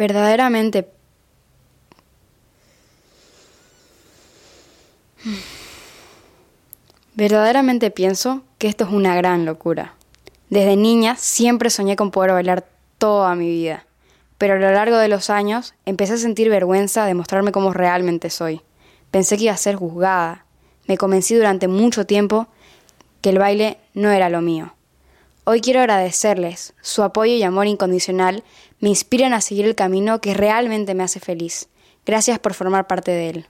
[0.00, 0.88] Verdaderamente...
[7.14, 9.92] Verdaderamente pienso que esto es una gran locura.
[10.48, 12.66] Desde niña siempre soñé con poder bailar
[12.96, 13.84] toda mi vida,
[14.38, 18.30] pero a lo largo de los años empecé a sentir vergüenza de mostrarme como realmente
[18.30, 18.62] soy.
[19.10, 20.46] Pensé que iba a ser juzgada.
[20.86, 22.46] Me convencí durante mucho tiempo
[23.20, 24.72] que el baile no era lo mío.
[25.44, 26.74] Hoy quiero agradecerles.
[26.82, 28.44] Su apoyo y amor incondicional
[28.78, 31.68] me inspiran a seguir el camino que realmente me hace feliz.
[32.04, 33.46] Gracias por formar parte de él.